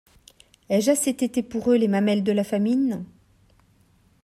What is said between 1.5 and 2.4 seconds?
eux les mamelles de